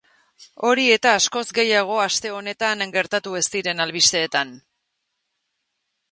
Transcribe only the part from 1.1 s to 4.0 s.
askoz gehiago aste honetan gertatu ez diren